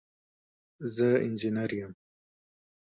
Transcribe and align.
زه 0.95 1.07
انجينر 1.25 1.71
يم. 1.79 1.93